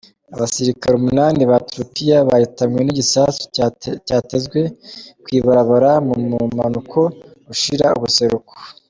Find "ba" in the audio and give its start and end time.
1.49-1.57